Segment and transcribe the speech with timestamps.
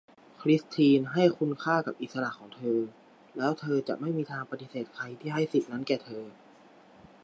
[0.41, 2.79] คริสทีนให้คุณค่ากับอิสระของเธอ
[3.37, 6.23] แล้วเธอจะไม่มีทางปฏิเสธใครที่ให้สิทธิ์นั้นแก่เธอ